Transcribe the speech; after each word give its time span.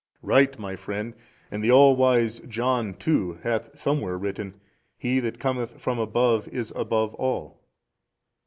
|311 0.23 0.23
A. 0.23 0.25
Right 0.27 0.59
my 0.59 0.75
friend, 0.75 1.13
and 1.51 1.63
the 1.63 1.69
all 1.69 1.95
wise 1.95 2.39
John 2.47 2.95
too 2.95 3.33
hath 3.43 3.77
somewhere 3.77 4.17
written, 4.17 4.59
He 4.97 5.19
that 5.19 5.37
cometh 5.39 5.79
from 5.79 5.99
above 5.99 6.47
is 6.47 6.73
above 6.75 7.13
all. 7.13 7.61